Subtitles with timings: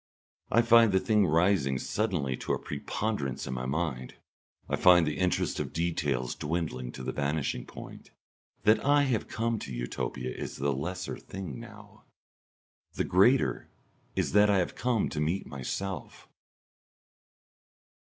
[0.51, 4.15] I find the thing rising suddenly to a preponderance in my mind.
[4.67, 8.09] I find the interest of details dwindling to the vanishing point.
[8.63, 12.05] That I have come to Utopia is the lesser thing now;
[12.95, 13.69] the greater
[14.15, 16.27] is that I have come to meet myself.